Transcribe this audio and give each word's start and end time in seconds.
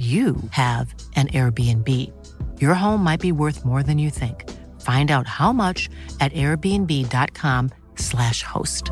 you 0.00 0.36
have 0.50 0.94
an 1.14 1.28
Airbnb. 1.28 1.86
Your 2.58 2.74
home 2.74 3.04
might 3.04 3.20
be 3.20 3.32
worth 3.32 3.66
more 3.66 3.82
than 3.82 3.98
you 3.98 4.08
think. 4.08 4.48
Find 4.80 5.10
out 5.10 5.26
how 5.26 5.52
much 5.52 5.90
at 6.20 6.32
airbnb.com/slash 6.32 8.42
host. 8.42 8.88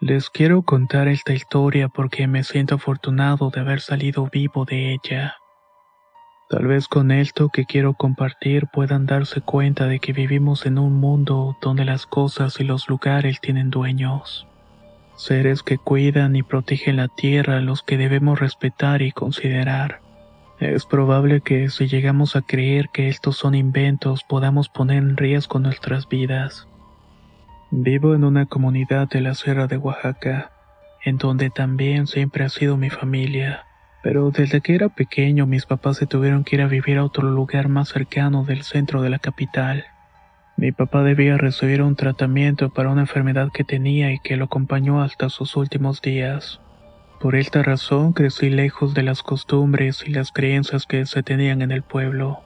Les 0.00 0.30
quiero 0.30 0.62
contar 0.62 1.08
esta 1.08 1.34
historia 1.34 1.88
porque 1.88 2.26
me 2.26 2.42
siento 2.42 2.76
afortunado 2.76 3.50
de 3.50 3.60
haber 3.60 3.82
salido 3.82 4.30
vivo 4.32 4.64
de 4.64 4.94
ella. 4.94 5.36
Tal 6.48 6.66
vez 6.66 6.88
con 6.88 7.10
esto 7.10 7.50
que 7.50 7.66
quiero 7.66 7.92
compartir 7.94 8.68
puedan 8.72 9.04
darse 9.04 9.42
cuenta 9.42 9.86
de 9.86 9.98
que 9.98 10.14
vivimos 10.14 10.64
en 10.64 10.78
un 10.78 10.94
mundo 10.94 11.58
donde 11.60 11.84
las 11.84 12.06
cosas 12.06 12.58
y 12.60 12.64
los 12.64 12.88
lugares 12.88 13.38
tienen 13.40 13.68
dueños 13.70 14.46
seres 15.16 15.62
que 15.62 15.78
cuidan 15.78 16.36
y 16.36 16.42
protegen 16.42 16.96
la 16.96 17.08
tierra 17.08 17.60
los 17.60 17.82
que 17.82 17.96
debemos 17.96 18.38
respetar 18.38 19.02
y 19.02 19.12
considerar. 19.12 20.00
Es 20.60 20.86
probable 20.86 21.42
que 21.42 21.68
si 21.68 21.86
llegamos 21.86 22.34
a 22.34 22.42
creer 22.42 22.88
que 22.90 23.08
estos 23.08 23.36
son 23.36 23.54
inventos 23.54 24.24
podamos 24.24 24.68
poner 24.68 24.98
en 24.98 25.16
riesgo 25.16 25.58
nuestras 25.58 26.08
vidas. 26.08 26.66
Vivo 27.70 28.14
en 28.14 28.24
una 28.24 28.46
comunidad 28.46 29.08
de 29.08 29.20
la 29.20 29.34
Sierra 29.34 29.66
de 29.66 29.76
Oaxaca, 29.76 30.52
en 31.04 31.18
donde 31.18 31.50
también 31.50 32.06
siempre 32.06 32.44
ha 32.44 32.48
sido 32.48 32.76
mi 32.76 32.90
familia, 32.90 33.66
pero 34.02 34.30
desde 34.30 34.60
que 34.60 34.74
era 34.74 34.88
pequeño 34.88 35.46
mis 35.46 35.66
papás 35.66 35.98
se 35.98 36.06
tuvieron 36.06 36.44
que 36.44 36.56
ir 36.56 36.62
a 36.62 36.68
vivir 36.68 36.98
a 36.98 37.04
otro 37.04 37.28
lugar 37.28 37.68
más 37.68 37.88
cercano 37.88 38.44
del 38.44 38.62
centro 38.62 39.02
de 39.02 39.10
la 39.10 39.18
capital. 39.18 39.84
Mi 40.56 40.72
papá 40.72 41.02
debía 41.02 41.36
recibir 41.36 41.82
un 41.82 41.96
tratamiento 41.96 42.70
para 42.70 42.88
una 42.88 43.02
enfermedad 43.02 43.50
que 43.52 43.62
tenía 43.62 44.12
y 44.12 44.18
que 44.18 44.36
lo 44.36 44.46
acompañó 44.46 45.02
hasta 45.02 45.28
sus 45.28 45.54
últimos 45.54 46.00
días. 46.00 46.60
Por 47.20 47.36
esta 47.36 47.62
razón 47.62 48.14
crecí 48.14 48.48
lejos 48.48 48.94
de 48.94 49.02
las 49.02 49.22
costumbres 49.22 50.02
y 50.06 50.12
las 50.12 50.32
creencias 50.32 50.86
que 50.86 51.04
se 51.04 51.22
tenían 51.22 51.60
en 51.60 51.72
el 51.72 51.82
pueblo. 51.82 52.40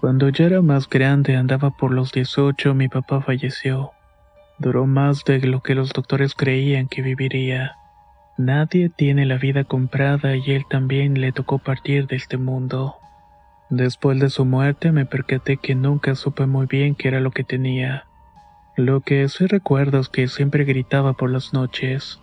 Cuando 0.00 0.30
ya 0.30 0.46
era 0.46 0.62
más 0.62 0.88
grande, 0.88 1.36
andaba 1.36 1.70
por 1.70 1.92
los 1.92 2.12
18, 2.12 2.74
mi 2.74 2.88
papá 2.88 3.20
falleció. 3.20 3.92
Duró 4.58 4.86
más 4.86 5.24
de 5.24 5.40
lo 5.40 5.60
que 5.60 5.74
los 5.74 5.90
doctores 5.92 6.34
creían 6.34 6.88
que 6.88 7.02
viviría. 7.02 7.76
Nadie 8.38 8.88
tiene 8.88 9.26
la 9.26 9.36
vida 9.36 9.64
comprada 9.64 10.34
y 10.36 10.50
él 10.52 10.64
también 10.68 11.20
le 11.20 11.32
tocó 11.32 11.58
partir 11.58 12.06
de 12.06 12.16
este 12.16 12.36
mundo. 12.36 12.96
Después 13.76 14.20
de 14.20 14.30
su 14.30 14.44
muerte 14.44 14.92
me 14.92 15.04
percaté 15.04 15.56
que 15.56 15.74
nunca 15.74 16.14
supe 16.14 16.46
muy 16.46 16.66
bien 16.66 16.94
qué 16.94 17.08
era 17.08 17.18
lo 17.18 17.32
que 17.32 17.42
tenía. 17.42 18.06
Lo 18.76 19.00
que 19.00 19.28
sí 19.28 19.46
recuerdo 19.46 19.98
es 19.98 20.08
que 20.08 20.28
siempre 20.28 20.62
gritaba 20.62 21.14
por 21.14 21.28
las 21.28 21.52
noches. 21.52 22.20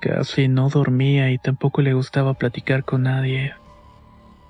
Casi 0.00 0.48
no 0.48 0.70
dormía 0.70 1.30
y 1.30 1.36
tampoco 1.36 1.82
le 1.82 1.92
gustaba 1.92 2.32
platicar 2.32 2.84
con 2.84 3.02
nadie. 3.02 3.52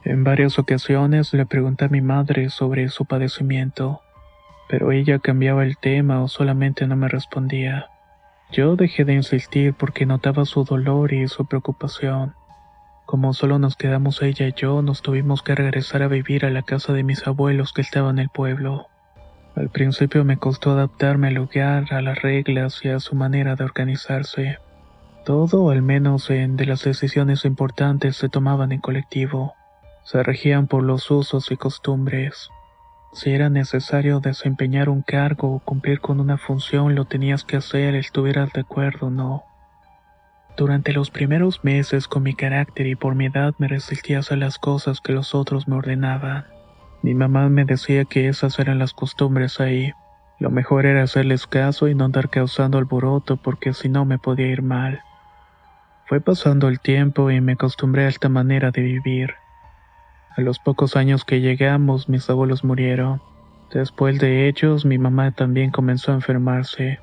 En 0.05 0.23
varias 0.23 0.57
ocasiones 0.61 1.35
le 1.35 1.45
pregunté 1.45 1.87
a 1.87 1.89
mi 1.89 2.01
madre 2.01 2.49
sobre 2.51 2.89
su 2.89 3.05
padecimiento, 3.05 4.01
pero 4.69 4.93
ella 4.93 5.19
cambiaba 5.19 5.65
el 5.65 5.77
tema 5.77 6.23
o 6.23 6.29
solamente 6.29 6.87
no 6.87 6.95
me 6.95 7.09
respondía. 7.09 7.87
Yo 8.53 8.77
dejé 8.77 9.05
de 9.05 9.15
insistir 9.15 9.75
porque 9.75 10.07
notaba 10.07 10.45
su 10.45 10.63
dolor 10.63 11.13
y 11.15 11.27
su 11.27 11.47
preocupación. 11.47 12.33
Como 13.07 13.35
solo 13.35 13.59
nos 13.59 13.77
quedamos 13.77 14.23
ella 14.23 14.49
y 14.49 14.55
yo, 14.57 14.81
nos 14.81 15.03
tuvimos 15.03 15.43
que 15.43 15.55
regresar 15.55 16.03
a 16.03 16.09
vivir 16.09 16.47
a 16.47 16.51
la 16.51 16.63
casa 16.63 16.93
de 16.93 17.05
mis 17.05 17.27
abuelos 17.27 17.73
que 17.73 17.83
estaba 17.83 18.11
en 18.11 18.19
el 18.19 18.31
pueblo. 18.31 18.87
Al 19.55 19.69
principio 19.69 20.25
me 20.25 20.39
costó 20.39 20.73
adaptarme 20.73 21.29
al 21.29 21.35
lugar, 21.35 21.93
a 21.93 22.01
las 22.01 22.23
reglas 22.23 22.81
y 22.83 22.89
a 22.89 22.99
su 22.99 23.15
manera 23.15 23.55
de 23.57 23.65
organizarse. 23.65 24.59
Todo, 25.25 25.71
al 25.71 25.83
menos 25.83 26.29
en 26.31 26.57
de 26.57 26.67
las 26.67 26.83
decisiones 26.83 27.45
importantes, 27.45 28.17
se 28.17 28.29
tomaban 28.29 28.73
en 28.73 28.81
colectivo. 28.81 29.55
Se 30.03 30.23
regían 30.23 30.67
por 30.67 30.83
los 30.83 31.11
usos 31.11 31.51
y 31.51 31.57
costumbres. 31.57 32.49
Si 33.13 33.31
era 33.31 33.49
necesario 33.49 34.19
desempeñar 34.19 34.89
un 34.89 35.03
cargo 35.03 35.55
o 35.55 35.61
cumplir 35.61 36.01
con 36.01 36.21
una 36.21 36.37
función, 36.37 36.95
lo 36.97 37.05
tenías 37.05 37.45
que 37.45 37.57
hacer, 37.57 37.95
estuvieras 37.95 38.53
de 38.53 38.63
acuerdo 38.63 39.07
o 39.07 39.11
no. 39.11 39.45
Durante 40.57 40.93
los 40.93 41.11
primeros 41.11 41.65
meses 41.65 42.07
con 42.07 42.23
mi 42.23 42.35
carácter 42.35 42.87
y 42.87 42.95
por 42.95 43.17
mi 43.17 43.27
edad 43.27 43.55
me 43.59 43.67
resistía 43.67 44.19
a 44.19 44.21
hacer 44.21 44.39
las 44.39 44.59
cosas 44.59 45.01
que 45.01 45.13
los 45.13 45.35
otros 45.35 45.67
me 45.67 45.75
ordenaban. 45.75 46.47
Mi 47.03 47.13
mamá 47.13 47.49
me 47.49 47.65
decía 47.65 48.05
que 48.05 48.29
esas 48.29 48.59
eran 48.61 48.79
las 48.79 48.93
costumbres 48.93 49.59
ahí. 49.59 49.93
Lo 50.39 50.51
mejor 50.51 50.87
era 50.87 51.03
hacerles 51.03 51.49
caso 51.49 51.89
y 51.89 51.95
no 51.97 52.05
andar 52.05 52.31
causando 52.31 52.79
alboroto 52.79 53.37
porque 53.37 53.73
si 53.75 53.89
no 53.89 54.05
me 54.05 54.19
podía 54.19 54.47
ir 54.47 54.63
mal. 54.63 55.01
Fue 56.07 56.21
pasando 56.21 56.69
el 56.69 56.79
tiempo 56.79 57.33
y 57.33 57.41
me 57.41 57.53
acostumbré 57.53 58.05
a 58.05 58.09
esta 58.09 58.29
manera 58.29 58.71
de 58.71 58.83
vivir. 58.83 59.35
A 60.37 60.41
los 60.41 60.61
pocos 60.61 60.95
años 60.95 61.25
que 61.25 61.41
llegamos 61.41 62.09
mis 62.09 62.31
abuelos 62.31 62.63
murieron. 62.63 63.21
Después 63.73 64.21
de 64.21 64.47
ellos 64.47 64.85
mi 64.85 64.99
mamá 64.99 65.33
también 65.33 65.73
comenzó 65.73 66.13
a 66.13 66.17
enfermarse. 66.17 67.01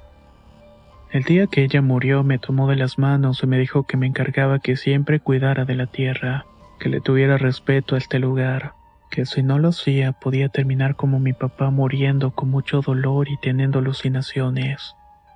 El 1.11 1.23
día 1.23 1.47
que 1.47 1.63
ella 1.63 1.81
murió 1.81 2.23
me 2.23 2.39
tomó 2.39 2.69
de 2.69 2.77
las 2.77 2.97
manos 2.97 3.43
y 3.43 3.47
me 3.47 3.59
dijo 3.59 3.83
que 3.83 3.97
me 3.97 4.07
encargaba 4.07 4.59
que 4.59 4.77
siempre 4.77 5.19
cuidara 5.19 5.65
de 5.65 5.75
la 5.75 5.87
tierra, 5.87 6.45
que 6.79 6.87
le 6.87 7.01
tuviera 7.01 7.37
respeto 7.37 7.95
a 7.95 7.97
este 7.97 8.17
lugar, 8.17 8.75
que 9.09 9.25
si 9.25 9.43
no 9.43 9.59
lo 9.59 9.69
hacía 9.69 10.13
podía 10.13 10.47
terminar 10.47 10.95
como 10.95 11.19
mi 11.19 11.33
papá 11.33 11.69
muriendo 11.69 12.31
con 12.31 12.49
mucho 12.49 12.79
dolor 12.79 13.27
y 13.27 13.35
teniendo 13.41 13.79
alucinaciones, 13.79 14.95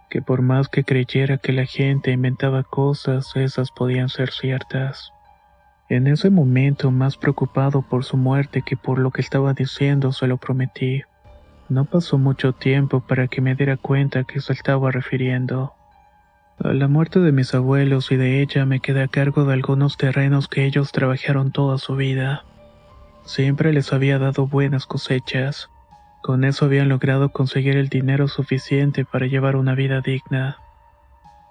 que 0.09 0.21
por 0.21 0.41
más 0.41 0.69
que 0.69 0.85
creyera 0.85 1.39
que 1.39 1.51
la 1.51 1.65
gente 1.65 2.11
inventaba 2.11 2.63
cosas, 2.63 3.35
esas 3.35 3.69
podían 3.71 4.07
ser 4.07 4.31
ciertas. 4.31 5.11
En 5.89 6.07
ese 6.07 6.29
momento, 6.29 6.89
más 6.89 7.17
preocupado 7.17 7.81
por 7.81 8.05
su 8.05 8.15
muerte 8.15 8.61
que 8.61 8.77
por 8.77 8.97
lo 8.97 9.11
que 9.11 9.19
estaba 9.19 9.53
diciendo, 9.53 10.13
se 10.13 10.25
lo 10.27 10.37
prometí. 10.37 11.03
No 11.67 11.85
pasó 11.85 12.19
mucho 12.19 12.53
tiempo 12.53 13.01
para 13.01 13.27
que 13.27 13.41
me 13.41 13.55
diera 13.55 13.75
cuenta 13.77 14.23
que 14.23 14.39
se 14.39 14.53
estaba 14.53 14.91
refiriendo. 14.91 15.73
A 16.63 16.73
la 16.73 16.87
muerte 16.87 17.19
de 17.19 17.31
mis 17.31 17.55
abuelos 17.55 18.11
y 18.11 18.17
de 18.17 18.41
ella 18.41 18.65
me 18.65 18.79
quedé 18.79 19.01
a 19.01 19.07
cargo 19.07 19.45
de 19.45 19.53
algunos 19.53 19.97
terrenos 19.97 20.47
que 20.47 20.65
ellos 20.65 20.91
trabajaron 20.91 21.51
toda 21.51 21.79
su 21.79 21.95
vida. 21.95 22.45
Siempre 23.23 23.73
les 23.73 23.91
había 23.93 24.19
dado 24.19 24.45
buenas 24.45 24.85
cosechas. 24.85 25.69
Con 26.21 26.43
eso 26.43 26.65
habían 26.65 26.87
logrado 26.87 27.29
conseguir 27.29 27.75
el 27.77 27.89
dinero 27.89 28.27
suficiente 28.27 29.03
para 29.03 29.25
llevar 29.25 29.55
una 29.55 29.73
vida 29.73 30.01
digna. 30.01 30.57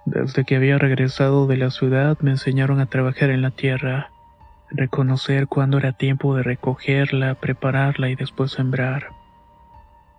Desde 0.07 0.45
que 0.45 0.55
había 0.55 0.79
regresado 0.79 1.49
de 1.49 1.57
la 1.57 1.71
ciudad 1.71 2.19
me 2.21 2.31
enseñaron 2.31 2.79
a 2.79 2.87
trabajar 2.87 3.31
en 3.31 3.43
la 3.43 3.51
tierra, 3.51 4.11
reconocer 4.71 5.49
cuándo 5.49 5.79
era 5.79 5.93
tiempo 5.93 6.37
de 6.37 6.45
recogerla, 6.45 7.35
prepararla 7.35 8.11
y 8.11 8.15
después 8.15 8.53
sembrar. 8.53 9.24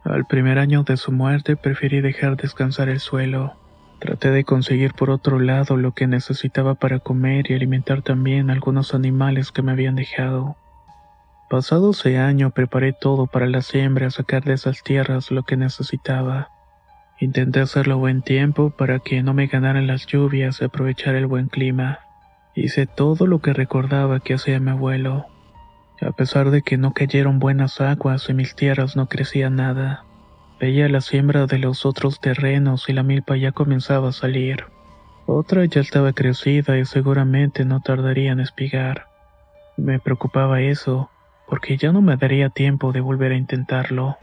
Al 0.05 0.25
primer 0.25 0.59
año 0.59 0.83
de 0.83 0.97
su 0.97 1.11
muerte 1.11 1.55
preferí 1.55 1.99
dejar 1.99 2.37
descansar 2.37 2.89
el 2.89 2.99
suelo. 2.99 3.55
Traté 3.99 4.29
de 4.29 4.43
conseguir 4.43 4.93
por 4.93 5.09
otro 5.09 5.39
lado 5.39 5.77
lo 5.77 5.93
que 5.93 6.05
necesitaba 6.05 6.75
para 6.75 6.99
comer 6.99 7.49
y 7.49 7.55
alimentar 7.55 8.03
también 8.03 8.51
algunos 8.51 8.93
animales 8.93 9.51
que 9.51 9.63
me 9.63 9.71
habían 9.71 9.95
dejado. 9.95 10.57
Pasado 11.49 11.89
ese 11.89 12.19
año 12.19 12.51
preparé 12.51 12.93
todo 12.93 13.25
para 13.25 13.47
la 13.47 13.63
siembra, 13.63 14.11
sacar 14.11 14.43
de 14.43 14.53
esas 14.53 14.83
tierras 14.83 15.31
lo 15.31 15.41
que 15.41 15.57
necesitaba. 15.57 16.49
Intenté 17.19 17.61
hacerlo 17.61 17.95
a 17.95 17.97
buen 17.97 18.21
tiempo 18.21 18.69
para 18.69 18.99
que 18.99 19.23
no 19.23 19.33
me 19.33 19.47
ganaran 19.47 19.87
las 19.87 20.05
lluvias 20.05 20.61
y 20.61 20.65
aprovechar 20.65 21.15
el 21.15 21.25
buen 21.25 21.47
clima. 21.47 21.99
Hice 22.53 22.85
todo 22.85 23.25
lo 23.25 23.39
que 23.39 23.53
recordaba 23.53 24.19
que 24.19 24.35
hacía 24.35 24.59
mi 24.59 24.69
abuelo. 24.69 25.25
A 26.01 26.11
pesar 26.11 26.51
de 26.51 26.61
que 26.61 26.77
no 26.77 26.93
cayeron 26.93 27.39
buenas 27.39 27.79
aguas 27.79 28.29
y 28.29 28.33
mis 28.33 28.55
tierras 28.55 28.95
no 28.95 29.07
crecía 29.07 29.49
nada, 29.49 30.03
veía 30.59 30.89
la 30.89 31.01
siembra 31.01 31.45
de 31.45 31.57
los 31.57 31.85
otros 31.85 32.19
terrenos 32.19 32.89
y 32.89 32.93
la 32.93 33.03
milpa 33.03 33.37
ya 33.37 33.51
comenzaba 33.51 34.09
a 34.09 34.13
salir. 34.13 34.65
Otra 35.25 35.65
ya 35.65 35.81
estaba 35.81 36.13
crecida 36.13 36.77
y 36.77 36.85
seguramente 36.85 37.65
no 37.65 37.79
tardaría 37.79 38.31
en 38.31 38.39
espigar. 38.39 39.07
Me 39.77 39.99
preocupaba 39.99 40.61
eso, 40.61 41.09
porque 41.47 41.77
ya 41.77 41.91
no 41.91 42.01
me 42.01 42.17
daría 42.17 42.49
tiempo 42.49 42.91
de 42.91 43.01
volver 43.01 43.31
a 43.31 43.37
intentarlo. 43.37 44.17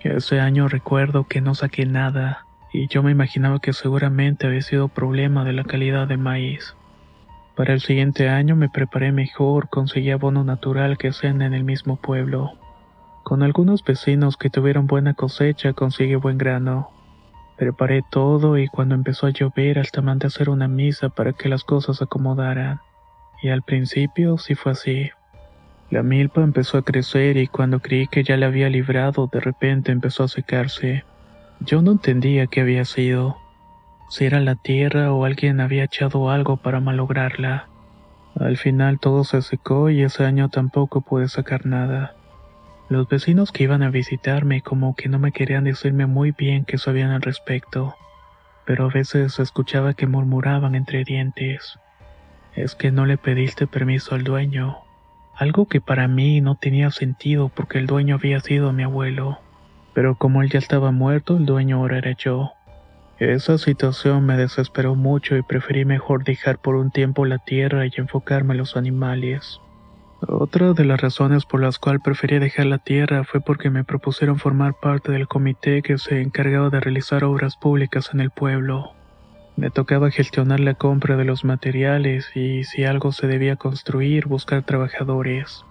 Ese 0.00 0.40
año 0.40 0.68
recuerdo 0.68 1.24
que 1.24 1.40
no 1.40 1.54
saqué 1.54 1.84
nada, 1.84 2.46
y 2.72 2.88
yo 2.88 3.02
me 3.02 3.10
imaginaba 3.10 3.60
que 3.60 3.72
seguramente 3.72 4.46
había 4.46 4.62
sido 4.62 4.88
problema 4.88 5.44
de 5.44 5.52
la 5.52 5.64
calidad 5.64 6.08
de 6.08 6.16
maíz. 6.16 6.74
Para 7.56 7.74
el 7.74 7.80
siguiente 7.80 8.30
año 8.30 8.56
me 8.56 8.70
preparé 8.70 9.12
mejor, 9.12 9.68
conseguí 9.68 10.10
abono 10.10 10.42
natural 10.42 10.96
que 10.96 11.12
sean 11.12 11.42
en 11.42 11.52
el 11.52 11.64
mismo 11.64 11.96
pueblo. 11.96 12.52
Con 13.24 13.42
algunos 13.42 13.84
vecinos 13.84 14.38
que 14.38 14.48
tuvieron 14.48 14.86
buena 14.86 15.12
cosecha 15.12 15.74
conseguí 15.74 16.14
buen 16.14 16.38
grano. 16.38 16.90
Preparé 17.58 18.02
todo 18.10 18.56
y 18.56 18.68
cuando 18.68 18.94
empezó 18.94 19.26
a 19.26 19.30
llover 19.30 19.78
hasta 19.78 20.00
mandé 20.00 20.28
hacer 20.28 20.48
una 20.48 20.66
misa 20.66 21.10
para 21.10 21.34
que 21.34 21.50
las 21.50 21.62
cosas 21.62 21.98
se 21.98 22.04
acomodaran. 22.04 22.80
Y 23.42 23.50
al 23.50 23.62
principio 23.62 24.38
sí 24.38 24.54
fue 24.54 24.72
así. 24.72 25.10
La 25.90 26.02
milpa 26.02 26.42
empezó 26.42 26.78
a 26.78 26.82
crecer 26.82 27.36
y 27.36 27.48
cuando 27.48 27.80
creí 27.80 28.06
que 28.06 28.24
ya 28.24 28.38
la 28.38 28.46
había 28.46 28.70
librado 28.70 29.28
de 29.30 29.40
repente 29.40 29.92
empezó 29.92 30.24
a 30.24 30.28
secarse. 30.28 31.04
Yo 31.60 31.82
no 31.82 31.92
entendía 31.92 32.46
qué 32.46 32.62
había 32.62 32.86
sido 32.86 33.36
si 34.12 34.26
era 34.26 34.40
la 34.40 34.56
tierra 34.56 35.10
o 35.10 35.24
alguien 35.24 35.58
había 35.62 35.84
echado 35.84 36.28
algo 36.28 36.58
para 36.58 36.80
malograrla. 36.80 37.68
Al 38.38 38.58
final 38.58 38.98
todo 39.00 39.24
se 39.24 39.40
secó 39.40 39.88
y 39.88 40.02
ese 40.02 40.26
año 40.26 40.50
tampoco 40.50 41.00
pude 41.00 41.28
sacar 41.28 41.64
nada. 41.64 42.14
Los 42.90 43.08
vecinos 43.08 43.52
que 43.52 43.62
iban 43.62 43.82
a 43.82 43.88
visitarme 43.88 44.60
como 44.60 44.94
que 44.94 45.08
no 45.08 45.18
me 45.18 45.32
querían 45.32 45.64
decirme 45.64 46.04
muy 46.04 46.32
bien 46.32 46.66
qué 46.66 46.76
sabían 46.76 47.10
al 47.10 47.22
respecto, 47.22 47.94
pero 48.66 48.84
a 48.84 48.92
veces 48.92 49.38
escuchaba 49.38 49.94
que 49.94 50.06
murmuraban 50.06 50.74
entre 50.74 51.04
dientes. 51.04 51.78
Es 52.54 52.74
que 52.74 52.92
no 52.92 53.06
le 53.06 53.16
pediste 53.16 53.66
permiso 53.66 54.14
al 54.14 54.24
dueño, 54.24 54.76
algo 55.36 55.68
que 55.68 55.80
para 55.80 56.06
mí 56.06 56.42
no 56.42 56.56
tenía 56.56 56.90
sentido 56.90 57.48
porque 57.48 57.78
el 57.78 57.86
dueño 57.86 58.16
había 58.16 58.40
sido 58.40 58.74
mi 58.74 58.82
abuelo, 58.82 59.38
pero 59.94 60.16
como 60.16 60.42
él 60.42 60.50
ya 60.50 60.58
estaba 60.58 60.90
muerto, 60.90 61.38
el 61.38 61.46
dueño 61.46 61.78
ahora 61.78 61.96
era 61.96 62.12
yo. 62.12 62.52
Esa 63.18 63.58
situación 63.58 64.26
me 64.26 64.36
desesperó 64.36 64.94
mucho 64.94 65.36
y 65.36 65.42
preferí 65.42 65.84
mejor 65.84 66.24
dejar 66.24 66.58
por 66.58 66.74
un 66.74 66.90
tiempo 66.90 67.24
la 67.24 67.38
tierra 67.38 67.86
y 67.86 67.92
enfocarme 67.96 68.54
en 68.54 68.58
los 68.58 68.76
animales. 68.76 69.60
Otra 70.26 70.72
de 70.72 70.84
las 70.84 71.00
razones 71.00 71.44
por 71.44 71.60
las 71.60 71.78
cuales 71.78 72.00
preferí 72.02 72.38
dejar 72.38 72.66
la 72.66 72.78
tierra 72.78 73.24
fue 73.24 73.40
porque 73.40 73.70
me 73.70 73.84
propusieron 73.84 74.38
formar 74.38 74.74
parte 74.80 75.12
del 75.12 75.28
comité 75.28 75.82
que 75.82 75.98
se 75.98 76.20
encargaba 76.20 76.70
de 76.70 76.80
realizar 76.80 77.24
obras 77.24 77.56
públicas 77.56 78.10
en 78.12 78.20
el 78.20 78.30
pueblo. 78.30 78.92
Me 79.56 79.70
tocaba 79.70 80.10
gestionar 80.10 80.60
la 80.60 80.74
compra 80.74 81.16
de 81.16 81.24
los 81.24 81.44
materiales 81.44 82.30
y 82.34 82.64
si 82.64 82.84
algo 82.84 83.12
se 83.12 83.26
debía 83.26 83.56
construir, 83.56 84.26
buscar 84.26 84.62
trabajadores. 84.62 85.64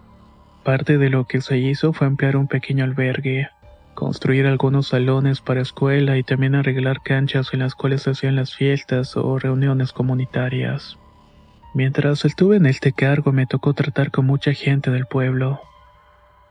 Parte 0.64 0.98
de 0.98 1.10
lo 1.10 1.26
que 1.26 1.42
se 1.42 1.58
hizo 1.58 1.92
fue 1.92 2.08
ampliar 2.08 2.38
un 2.38 2.48
pequeño 2.48 2.84
albergue 2.84 3.50
construir 3.94 4.48
algunos 4.48 4.88
salones 4.88 5.42
para 5.42 5.62
escuela 5.62 6.18
y 6.18 6.24
también 6.24 6.56
arreglar 6.56 7.02
canchas 7.02 7.54
en 7.54 7.60
las 7.60 7.76
cuales 7.76 8.04
se 8.04 8.12
hacían 8.12 8.36
las 8.36 8.56
fiestas 8.56 9.16
o 9.18 9.38
reuniones 9.38 9.94
comunitarias. 9.94 10.98
Mientras 11.74 12.26
estuve 12.26 12.58
en 12.58 12.66
este 12.66 12.92
cargo 12.92 13.32
me 13.32 13.46
tocó 13.46 13.74
tratar 13.74 14.12
con 14.12 14.26
mucha 14.26 14.54
gente 14.54 14.92
del 14.92 15.06
pueblo. 15.06 15.62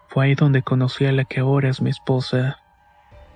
Fue 0.08 0.26
ahí 0.26 0.34
donde 0.34 0.62
conocí 0.62 1.04
a 1.04 1.12
la 1.12 1.24
que 1.24 1.40
ahora 1.40 1.68
es 1.68 1.82
mi 1.82 1.90
esposa. 1.90 2.58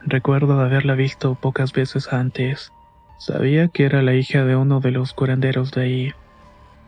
Recuerdo 0.00 0.60
haberla 0.60 0.94
visto 0.94 1.34
pocas 1.34 1.72
veces 1.72 2.12
antes. 2.12 2.72
Sabía 3.18 3.68
que 3.68 3.84
era 3.84 4.02
la 4.02 4.14
hija 4.14 4.44
de 4.44 4.56
uno 4.56 4.80
de 4.80 4.90
los 4.90 5.12
curanderos 5.12 5.72
de 5.72 5.82
ahí. 5.82 6.12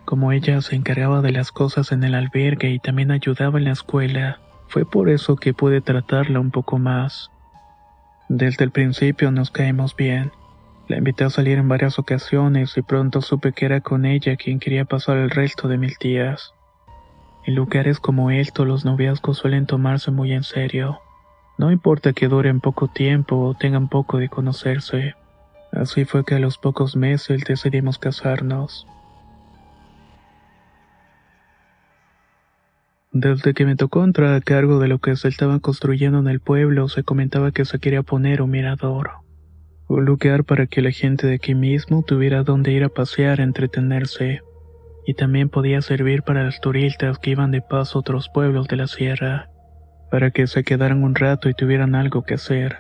Como 0.05 0.33
ella 0.33 0.61
se 0.61 0.77
encargaba 0.77 1.21
de 1.21 1.33
las 1.33 1.53
cosas 1.53 1.93
en 1.93 2.05
el 2.05 2.15
albergue 2.15 2.71
y 2.71 2.79
también 2.79 3.11
ayudaba 3.11 3.59
en 3.59 3.65
la 3.65 3.73
escuela, 3.73 4.41
fue 4.69 4.85
por 4.85 5.09
eso 5.09 5.37
que 5.37 5.55
pude 5.55 5.81
tratarla 5.81 6.41
un 6.41 6.51
poco 6.51 6.79
más. 6.79 7.31
Desde 8.29 8.65
el 8.65 8.71
principio 8.71 9.31
nos 9.31 9.51
caímos 9.51 9.95
bien. 9.95 10.33
La 10.89 10.99
invité 10.99 11.25
a 11.25 11.31
salir 11.31 11.59
en 11.59 11.69
varias 11.69 11.99
ocasiones 11.99 12.77
y 12.77 12.83
pronto 12.83 13.21
supe 13.21 13.53
que 13.53 13.67
era 13.67 13.81
con 13.81 14.05
ella 14.05 14.37
quien 14.37 14.59
quería 14.59 14.85
pasar 14.85 15.17
el 15.17 15.31
resto 15.31 15.69
de 15.69 15.79
mil 15.79 15.95
días. 16.01 16.53
En 17.45 17.55
lugares 17.55 18.01
como 18.01 18.31
esto 18.31 18.65
los 18.65 18.85
noviazgos 18.85 19.39
suelen 19.39 19.67
tomarse 19.67 20.11
muy 20.11 20.33
en 20.33 20.43
serio. 20.43 21.01
No 21.59 21.71
importa 21.71 22.13
que 22.13 22.29
duren 22.29 22.61
poco 22.61 22.89
tiempo 22.89 23.37
o 23.37 23.55
tengan 23.55 23.89
poco 23.89 24.19
de 24.19 24.29
conocerse. 24.29 25.15
Así 25.73 26.05
fue 26.05 26.25
que 26.25 26.35
a 26.35 26.39
los 26.39 26.59
pocos 26.59 26.97
meses 26.97 27.45
decidimos 27.45 27.99
casarnos. 27.99 28.87
Desde 33.13 33.55
que 33.55 33.65
me 33.65 33.77
tocó 33.77 34.05
entrar 34.05 34.35
a 34.35 34.41
cargo 34.41 34.79
de 34.79 34.89
lo 34.89 34.99
que 34.99 35.17
se 35.17 35.29
estaba 35.29 35.61
construyendo 35.61 36.19
en 36.19 36.27
el 36.27 36.41
pueblo, 36.41 36.89
se 36.89 37.03
comentaba 37.03 37.53
que 37.53 37.65
se 37.65 37.79
quería 37.79 38.03
poner 38.03 38.43
un 38.43 38.51
mirador. 38.51 39.11
Un 39.89 40.05
lugar 40.05 40.45
para 40.45 40.67
que 40.67 40.83
la 40.83 40.91
gente 40.91 41.27
de 41.27 41.37
aquí 41.37 41.55
mismo 41.55 42.03
tuviera 42.03 42.43
donde 42.43 42.73
ir 42.73 42.85
a 42.85 42.89
pasear, 42.89 43.41
entretenerse. 43.41 44.41
Y 45.07 45.15
también 45.15 45.49
podía 45.49 45.81
servir 45.81 46.25
para 46.25 46.43
los 46.45 46.61
turistas 46.61 47.19
que 47.19 47.31
iban 47.31 47.53
de 47.53 47.63
paso 47.63 47.99
a 47.99 48.01
otros 48.01 48.29
pueblos 48.29 48.67
de 48.67 48.77
la 48.77 48.89
sierra, 48.89 49.49
para 50.11 50.33
que 50.33 50.49
se 50.49 50.65
quedaran 50.65 51.05
un 51.05 51.15
rato 51.15 51.49
y 51.49 51.55
tuvieran 51.55 51.95
algo 51.95 52.25
que 52.25 52.35
hacer. 52.35 52.79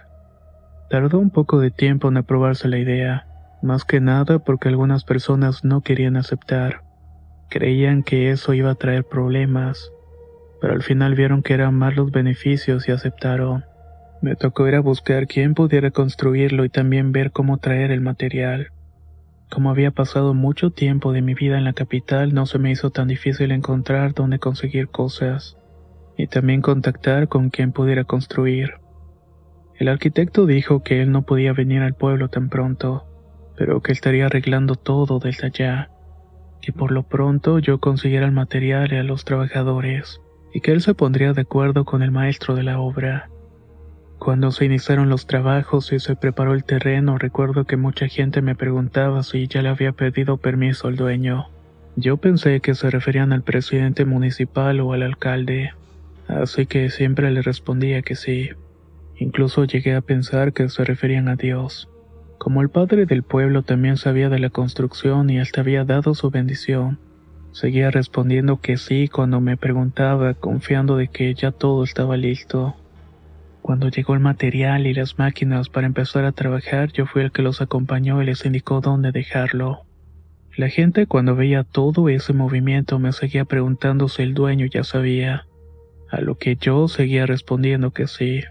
Tardó 0.91 1.19
un 1.19 1.31
poco 1.31 1.61
de 1.61 1.71
tiempo 1.71 2.09
en 2.09 2.17
aprobarse 2.17 2.69
la 2.69 2.79
idea, 2.79 3.27
más 3.63 3.85
que 3.85 4.01
nada 4.01 4.41
porque 4.41 4.69
algunas 4.69 5.05
personas 5.05 5.65
no 5.65 5.83
querían 5.83 6.17
aceptar. 6.17 6.83
Creían 7.49 8.03
que 8.03 8.33
eso 8.33 8.55
iba 8.55 8.73
a 8.73 8.75
traer 8.75 9.05
problemas 9.05 9.93
pero 10.67 10.75
al 10.75 10.83
final 10.83 11.15
vieron 11.15 11.45
que 11.45 11.55
eran 11.55 11.77
más 11.77 11.95
los 11.95 12.11
beneficios 12.11 12.89
y 12.89 12.91
aceptaron. 12.91 13.65
Me 14.21 14.35
tocó 14.35 14.67
ir 14.67 14.75
a 14.75 14.81
buscar 14.81 15.29
quién 15.29 15.55
pudiera 15.55 15.93
construirlo 15.93 16.65
y 16.65 16.69
también 16.69 17.13
ver 17.13 17.31
cómo 17.31 17.59
traer 17.59 17.93
el 17.93 18.01
material. 18.01 18.73
Como 19.49 19.71
había 19.71 19.93
pasado 19.93 20.35
mucho 20.35 20.71
tiempo 20.71 21.13
de 21.13 21.23
mi 21.23 21.35
vida 21.35 21.57
en 21.57 21.63
la 21.63 21.73
capital, 21.73 22.35
no 22.35 22.47
se 22.47 22.59
me 22.59 22.73
hizo 22.73 22.91
tan 22.91 23.07
difícil 23.07 23.53
encontrar 23.53 24.13
dónde 24.13 24.41
conseguir 24.41 24.89
cosas, 24.89 25.57
y 26.17 26.27
también 26.27 26.63
contactar 26.63 27.29
con 27.29 27.51
quien 27.51 27.71
pudiera 27.71 28.03
construir. 28.03 28.73
El 29.77 29.87
arquitecto 29.87 30.47
dijo 30.47 30.83
que 30.83 31.01
él 31.01 31.13
no 31.13 31.23
podía 31.23 31.53
venir 31.53 31.83
al 31.83 31.95
pueblo 31.95 32.29
tan 32.29 32.49
pronto, 32.49 33.07
pero 33.57 33.83
que 33.83 33.93
estaría 33.93 34.27
arreglando 34.27 34.75
todo 34.75 35.21
desde 35.21 35.47
allá, 35.47 35.91
que 36.61 36.73
por 36.73 36.91
lo 36.91 37.05
pronto 37.05 37.61
yo 37.61 37.79
consiguiera 37.79 38.27
el 38.27 38.33
material 38.33 38.93
y 38.93 38.97
a 38.97 39.05
los 39.05 39.25
trabajadores 39.25 40.21
y 40.57 40.63
que 40.63 40.73
él 40.73 40.81
se 40.81 40.95
pondría 40.95 41.35
de 41.35 41.43
acuerdo 41.43 41.85
con 41.85 42.03
el 42.03 42.11
maestro 42.11 42.55
de 42.55 42.63
la 42.63 42.81
obra. 42.81 43.29
Cuando 44.19 44.51
se 44.53 44.65
iniciaron 44.65 45.11
los 45.11 45.27
trabajos 45.27 45.93
y 45.93 45.99
se 45.99 46.17
preparó 46.17 46.55
el 46.55 46.65
terreno, 46.65 47.19
recuerdo 47.19 47.67
que 47.67 47.77
mucha 47.77 48.09
gente 48.09 48.41
me 48.41 48.55
preguntaba 48.55 49.23
si 49.23 49.49
ya 49.49 49.61
le 49.61 49.69
había 49.69 49.93
pedido 49.93 50.39
permiso 50.39 50.89
al 50.89 50.97
dueño. 50.97 51.49
Yo 51.97 52.17
pensé 52.17 52.61
que 52.61 52.75
se 52.75 52.89
referían 52.89 53.35
al 53.35 53.43
presidente 53.43 54.07
municipal 54.07 54.81
o 54.81 54.95
al 54.95 55.03
alcalde, 55.03 55.75
así 56.27 56.65
que 56.65 56.89
siempre 56.89 57.31
le 57.31 57.43
respondía 57.43 58.01
que 58.01 58.15
sí. 58.15 58.49
Incluso 59.19 59.65
llegué 59.65 59.95
a 59.95 60.01
pensar 60.01 60.55
que 60.55 60.71
se 60.71 60.85
referían 60.85 61.29
a 61.29 61.37
Dios. 61.37 61.91
Como 62.39 62.63
el 62.63 62.71
padre 62.71 63.05
del 63.05 63.23
pueblo 63.23 63.63
también 63.63 63.99
sabía 63.99 64.31
de 64.31 64.39
la 64.39 64.49
construcción 64.49 65.29
y 65.29 65.39
hasta 65.39 65.61
había 65.61 65.85
dado 65.85 66.15
su 66.15 66.31
bendición, 66.31 66.99
Seguía 67.57 67.91
respondiendo 67.91 68.61
que 68.61 68.77
sí 68.77 69.09
cuando 69.09 69.41
me 69.41 69.57
preguntaba, 69.57 70.35
confiando 70.35 70.99
de 70.99 71.09
que 71.09 71.33
ya 71.33 71.53
todo 71.53 71.85
estaba 71.85 72.19
listo. 72.19 72.77
Cuando 73.63 73.89
llegó 73.89 74.13
el 74.13 74.21
material 74.21 74.87
y 74.87 74.93
las 74.93 75.19
máquinas 75.19 75.71
para 75.71 75.87
empezar 75.87 76.27
a 76.27 76.33
trabajar, 76.33 76.93
yo 76.93 77.07
fui 77.07 77.23
el 77.23 77.33
que 77.33 77.41
los 77.41 77.63
acompañó 77.63 78.23
y 78.23 78.27
les 78.27 78.45
indicó 78.45 78.83
dónde 78.83 79.11
dejarlo. 79.11 79.87
La 80.55 80.69
gente 80.69 81.07
cuando 81.07 81.35
veía 81.35 81.65
todo 81.65 82.11
ese 82.11 82.35
movimiento 82.35 82.99
me 82.99 83.13
seguía 83.13 83.47
preguntando 83.47 84.11
si 84.11 84.21
el 84.21 84.35
dueño 84.35 84.67
ya 84.67 84.85
sabía, 84.85 85.47
a 86.11 86.21
lo 86.21 86.37
que 86.37 86.57
yo 86.57 86.89
seguía 86.89 87.25
respondiendo 87.25 87.91
que 87.91 88.07
sí. 88.07 88.43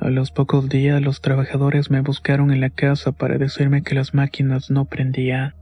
A 0.00 0.10
los 0.10 0.32
pocos 0.32 0.68
días 0.68 1.00
los 1.00 1.20
trabajadores 1.20 1.88
me 1.88 2.00
buscaron 2.00 2.50
en 2.50 2.62
la 2.62 2.70
casa 2.70 3.12
para 3.12 3.38
decirme 3.38 3.84
que 3.84 3.94
las 3.94 4.12
máquinas 4.12 4.72
no 4.72 4.86
prendían 4.86 5.54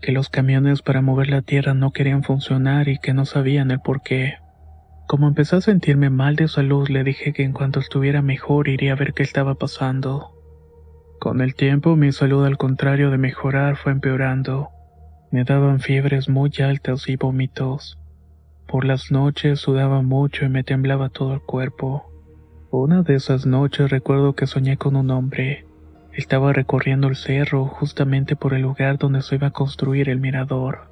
que 0.00 0.12
los 0.12 0.28
camiones 0.28 0.82
para 0.82 1.02
mover 1.02 1.28
la 1.28 1.42
tierra 1.42 1.74
no 1.74 1.90
querían 1.92 2.22
funcionar 2.22 2.88
y 2.88 2.98
que 2.98 3.14
no 3.14 3.24
sabían 3.24 3.70
el 3.70 3.80
por 3.80 4.02
qué. 4.02 4.34
Como 5.06 5.28
empecé 5.28 5.56
a 5.56 5.60
sentirme 5.60 6.10
mal 6.10 6.36
de 6.36 6.48
salud, 6.48 6.88
le 6.88 7.04
dije 7.04 7.32
que 7.32 7.44
en 7.44 7.52
cuanto 7.52 7.80
estuviera 7.80 8.22
mejor 8.22 8.68
iría 8.68 8.92
a 8.92 8.96
ver 8.96 9.14
qué 9.14 9.22
estaba 9.22 9.54
pasando. 9.54 10.32
Con 11.20 11.40
el 11.40 11.54
tiempo 11.54 11.96
mi 11.96 12.12
salud 12.12 12.44
al 12.44 12.56
contrario 12.56 13.10
de 13.10 13.18
mejorar 13.18 13.76
fue 13.76 13.92
empeorando. 13.92 14.68
Me 15.30 15.44
daban 15.44 15.80
fiebres 15.80 16.28
muy 16.28 16.50
altas 16.62 17.08
y 17.08 17.16
vómitos. 17.16 17.98
Por 18.66 18.84
las 18.84 19.10
noches 19.10 19.60
sudaba 19.60 20.02
mucho 20.02 20.44
y 20.44 20.48
me 20.48 20.64
temblaba 20.64 21.08
todo 21.08 21.34
el 21.34 21.40
cuerpo. 21.40 22.10
Una 22.70 23.02
de 23.02 23.14
esas 23.14 23.46
noches 23.46 23.90
recuerdo 23.90 24.34
que 24.34 24.46
soñé 24.46 24.76
con 24.76 24.96
un 24.96 25.10
hombre. 25.10 25.65
Estaba 26.16 26.54
recorriendo 26.54 27.08
el 27.08 27.16
cerro 27.16 27.66
justamente 27.66 28.36
por 28.36 28.54
el 28.54 28.62
lugar 28.62 28.96
donde 28.96 29.20
se 29.20 29.34
iba 29.34 29.48
a 29.48 29.50
construir 29.50 30.08
el 30.08 30.18
mirador. 30.18 30.88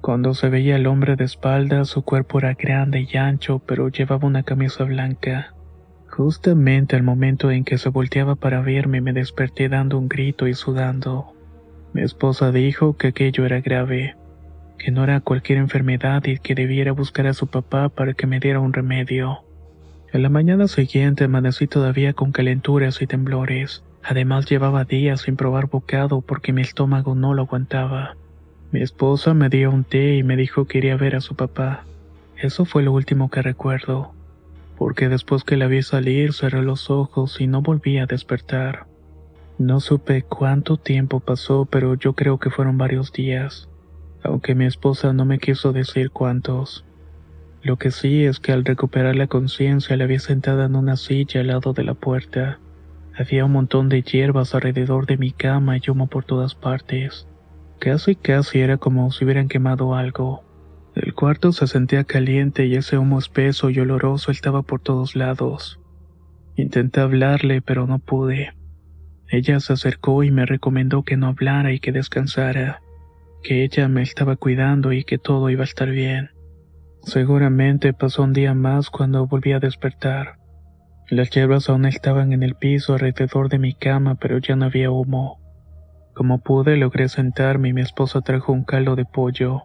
Cuando 0.00 0.32
se 0.32 0.48
veía 0.48 0.76
el 0.76 0.86
hombre 0.86 1.14
de 1.14 1.24
espaldas, 1.24 1.88
su 1.88 2.00
cuerpo 2.00 2.38
era 2.38 2.54
grande 2.54 3.06
y 3.06 3.16
ancho, 3.18 3.58
pero 3.58 3.90
llevaba 3.90 4.26
una 4.26 4.44
camisa 4.44 4.84
blanca. 4.84 5.52
Justamente 6.08 6.96
al 6.96 7.02
momento 7.02 7.50
en 7.50 7.64
que 7.64 7.76
se 7.76 7.90
volteaba 7.90 8.34
para 8.34 8.62
verme, 8.62 9.02
me 9.02 9.12
desperté 9.12 9.68
dando 9.68 9.98
un 9.98 10.08
grito 10.08 10.48
y 10.48 10.54
sudando. 10.54 11.34
Mi 11.92 12.00
esposa 12.00 12.50
dijo 12.50 12.96
que 12.96 13.08
aquello 13.08 13.44
era 13.44 13.60
grave. 13.60 14.16
que 14.78 14.90
no 14.90 15.04
era 15.04 15.20
cualquier 15.20 15.58
enfermedad 15.58 16.22
y 16.26 16.38
que 16.38 16.54
debiera 16.54 16.92
buscar 16.92 17.26
a 17.26 17.32
su 17.32 17.46
papá 17.46 17.88
para 17.88 18.12
que 18.12 18.26
me 18.26 18.40
diera 18.40 18.60
un 18.60 18.74
remedio. 18.74 19.38
En 20.12 20.22
la 20.22 20.28
mañana 20.28 20.68
siguiente 20.68 21.24
amanecí 21.24 21.66
todavía 21.66 22.12
con 22.12 22.30
calenturas 22.30 23.00
y 23.00 23.06
temblores. 23.06 23.85
Además 24.08 24.46
llevaba 24.46 24.84
días 24.84 25.22
sin 25.22 25.34
probar 25.34 25.66
bocado 25.66 26.20
porque 26.20 26.52
mi 26.52 26.62
estómago 26.62 27.16
no 27.16 27.34
lo 27.34 27.42
aguantaba. 27.42 28.14
Mi 28.70 28.80
esposa 28.80 29.34
me 29.34 29.48
dio 29.48 29.72
un 29.72 29.82
té 29.82 30.14
y 30.14 30.22
me 30.22 30.36
dijo 30.36 30.66
que 30.66 30.78
iría 30.78 30.94
a 30.94 30.96
ver 30.96 31.16
a 31.16 31.20
su 31.20 31.34
papá. 31.34 31.82
Eso 32.36 32.64
fue 32.66 32.84
lo 32.84 32.92
último 32.92 33.30
que 33.30 33.42
recuerdo, 33.42 34.12
porque 34.78 35.08
después 35.08 35.42
que 35.42 35.56
la 35.56 35.66
vi 35.66 35.82
salir 35.82 36.34
cerré 36.34 36.62
los 36.62 36.88
ojos 36.88 37.40
y 37.40 37.48
no 37.48 37.62
volví 37.62 37.98
a 37.98 38.06
despertar. 38.06 38.86
No 39.58 39.80
supe 39.80 40.22
cuánto 40.22 40.76
tiempo 40.76 41.18
pasó, 41.18 41.66
pero 41.68 41.94
yo 41.94 42.12
creo 42.12 42.38
que 42.38 42.50
fueron 42.50 42.78
varios 42.78 43.12
días, 43.12 43.68
aunque 44.22 44.54
mi 44.54 44.66
esposa 44.66 45.14
no 45.14 45.24
me 45.24 45.40
quiso 45.40 45.72
decir 45.72 46.12
cuántos. 46.12 46.84
Lo 47.60 47.76
que 47.76 47.90
sí 47.90 48.24
es 48.24 48.38
que 48.38 48.52
al 48.52 48.64
recuperar 48.64 49.16
la 49.16 49.26
conciencia 49.26 49.96
la 49.96 50.06
vi 50.06 50.20
sentada 50.20 50.66
en 50.66 50.76
una 50.76 50.94
silla 50.96 51.40
al 51.40 51.48
lado 51.48 51.72
de 51.72 51.82
la 51.82 51.94
puerta. 51.94 52.60
Había 53.18 53.46
un 53.46 53.52
montón 53.52 53.88
de 53.88 54.02
hierbas 54.02 54.54
alrededor 54.54 55.06
de 55.06 55.16
mi 55.16 55.32
cama 55.32 55.78
y 55.78 55.90
humo 55.90 56.06
por 56.06 56.24
todas 56.24 56.54
partes. 56.54 57.26
Casi 57.78 58.14
casi 58.14 58.60
era 58.60 58.76
como 58.76 59.10
si 59.10 59.24
hubieran 59.24 59.48
quemado 59.48 59.94
algo. 59.94 60.44
El 60.94 61.14
cuarto 61.14 61.52
se 61.52 61.66
sentía 61.66 62.04
caliente 62.04 62.66
y 62.66 62.74
ese 62.74 62.98
humo 62.98 63.18
espeso 63.18 63.70
y 63.70 63.80
oloroso 63.80 64.30
estaba 64.30 64.62
por 64.62 64.80
todos 64.80 65.16
lados. 65.16 65.80
Intenté 66.56 67.00
hablarle, 67.00 67.62
pero 67.62 67.86
no 67.86 67.98
pude. 67.98 68.54
Ella 69.28 69.60
se 69.60 69.72
acercó 69.72 70.22
y 70.22 70.30
me 70.30 70.46
recomendó 70.46 71.02
que 71.02 71.16
no 71.16 71.28
hablara 71.28 71.72
y 71.72 71.80
que 71.80 71.92
descansara, 71.92 72.80
que 73.42 73.64
ella 73.64 73.88
me 73.88 74.02
estaba 74.02 74.36
cuidando 74.36 74.92
y 74.92 75.04
que 75.04 75.18
todo 75.18 75.50
iba 75.50 75.62
a 75.62 75.64
estar 75.64 75.90
bien. 75.90 76.30
Seguramente 77.02 77.92
pasó 77.92 78.22
un 78.22 78.32
día 78.32 78.54
más 78.54 78.90
cuando 78.90 79.26
volví 79.26 79.52
a 79.52 79.60
despertar. 79.60 80.38
Las 81.08 81.30
hierbas 81.30 81.68
aún 81.68 81.84
estaban 81.84 82.32
en 82.32 82.42
el 82.42 82.56
piso 82.56 82.94
alrededor 82.94 83.48
de 83.48 83.60
mi 83.60 83.74
cama, 83.74 84.16
pero 84.16 84.38
ya 84.38 84.56
no 84.56 84.64
había 84.64 84.90
humo. 84.90 85.38
Como 86.14 86.38
pude, 86.38 86.76
logré 86.76 87.08
sentarme 87.08 87.68
y 87.68 87.72
mi 87.72 87.80
esposa 87.80 88.22
trajo 88.22 88.52
un 88.52 88.64
caldo 88.64 88.96
de 88.96 89.04
pollo. 89.04 89.62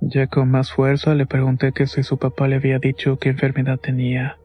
Ya 0.00 0.26
con 0.26 0.50
más 0.50 0.72
fuerza 0.72 1.14
le 1.14 1.26
pregunté 1.26 1.70
que 1.72 1.86
si 1.86 2.02
su 2.02 2.18
papá 2.18 2.48
le 2.48 2.56
había 2.56 2.80
dicho 2.80 3.18
qué 3.20 3.28
enfermedad 3.28 3.78
tenía, 3.78 4.36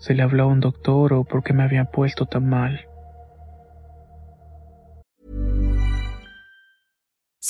si 0.00 0.14
le 0.14 0.24
habló 0.24 0.44
a 0.44 0.46
un 0.46 0.58
doctor 0.58 1.12
o 1.12 1.22
por 1.22 1.44
qué 1.44 1.52
me 1.52 1.62
había 1.62 1.84
puesto 1.84 2.26
tan 2.26 2.48
mal. 2.48 2.80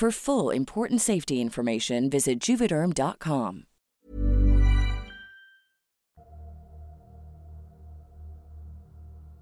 For 0.00 0.10
full 0.10 0.48
important 0.54 1.02
safety 1.02 1.42
information, 1.42 2.08
visit 2.08 2.40
juvederm.com. 2.40 3.64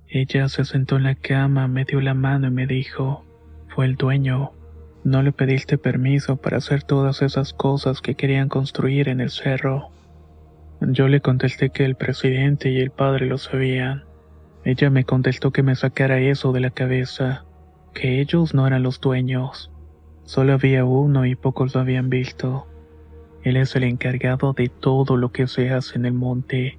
Ella 0.08 0.48
se 0.48 0.64
sentó 0.64 0.96
en 0.96 1.04
la 1.04 1.14
cama, 1.14 1.68
me 1.68 1.84
dio 1.84 2.00
la 2.00 2.14
mano 2.14 2.48
y 2.48 2.50
me 2.50 2.66
dijo, 2.66 3.24
fue 3.68 3.86
el 3.86 3.94
dueño. 3.94 4.50
No 5.04 5.22
le 5.22 5.30
pediste 5.30 5.78
permiso 5.78 6.38
para 6.38 6.56
hacer 6.56 6.82
todas 6.82 7.22
esas 7.22 7.52
cosas 7.52 8.00
que 8.00 8.16
querían 8.16 8.48
construir 8.48 9.08
en 9.08 9.20
el 9.20 9.30
cerro. 9.30 9.90
Yo 10.80 11.06
le 11.06 11.20
contesté 11.20 11.70
que 11.70 11.84
el 11.84 11.94
presidente 11.94 12.72
y 12.72 12.80
el 12.80 12.90
padre 12.90 13.26
lo 13.26 13.38
sabían. 13.38 14.02
Ella 14.64 14.90
me 14.90 15.04
contestó 15.04 15.52
que 15.52 15.62
me 15.62 15.76
sacara 15.76 16.18
eso 16.18 16.50
de 16.50 16.58
la 16.58 16.70
cabeza, 16.70 17.44
que 17.94 18.20
ellos 18.20 18.54
no 18.54 18.66
eran 18.66 18.82
los 18.82 19.00
dueños. 19.00 19.70
Solo 20.28 20.52
había 20.52 20.84
uno 20.84 21.24
y 21.24 21.36
pocos 21.36 21.74
lo 21.74 21.80
habían 21.80 22.10
visto. 22.10 22.66
Él 23.44 23.56
es 23.56 23.74
el 23.76 23.84
encargado 23.84 24.52
de 24.52 24.68
todo 24.68 25.16
lo 25.16 25.32
que 25.32 25.46
se 25.46 25.70
hace 25.70 25.96
en 25.96 26.04
el 26.04 26.12
monte. 26.12 26.78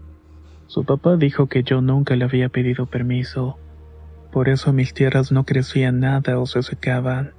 Su 0.68 0.86
papá 0.86 1.18
dijo 1.18 1.48
que 1.48 1.64
yo 1.64 1.82
nunca 1.82 2.16
le 2.16 2.26
había 2.26 2.50
pedido 2.50 2.86
permiso. 2.86 3.58
Por 4.32 4.50
eso 4.50 4.72
mis 4.72 4.94
tierras 4.94 5.32
no 5.32 5.46
crecían 5.46 6.00
nada 6.00 6.38
o 6.38 6.46
se 6.46 6.62
secaban. 6.62 7.32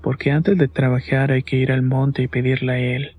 Porque 0.00 0.30
antes 0.30 0.56
de 0.56 0.68
trabajar 0.68 1.32
hay 1.32 1.42
que 1.42 1.56
ir 1.56 1.72
al 1.72 1.82
monte 1.82 2.22
y 2.22 2.28
pedirle 2.28 2.72
a 2.72 2.78
él, 2.78 3.16